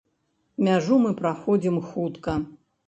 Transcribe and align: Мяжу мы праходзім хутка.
Мяжу 0.69 0.97
мы 1.03 1.11
праходзім 1.21 1.81
хутка. 1.93 2.41